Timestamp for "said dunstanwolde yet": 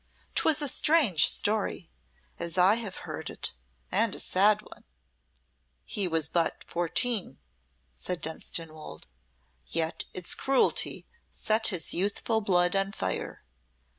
7.93-10.05